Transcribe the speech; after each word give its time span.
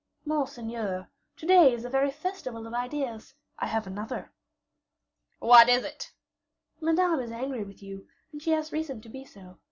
"Monseigneur, 0.25 1.09
to 1.37 1.45
day 1.45 1.71
is 1.71 1.85
a 1.85 1.89
very 1.91 2.09
festival 2.09 2.65
of 2.65 2.73
ideas; 2.73 3.35
I 3.59 3.67
have 3.67 3.85
another." 3.85 4.31
"What 5.37 5.69
is 5.69 5.85
it?" 5.85 6.11
"Madame 6.79 7.19
is 7.19 7.31
angry 7.31 7.63
with 7.63 7.83
you, 7.83 8.07
and 8.31 8.41
she 8.41 8.49
has 8.49 8.73
reason 8.73 9.01
to 9.01 9.09
be 9.09 9.25
so. 9.25 9.59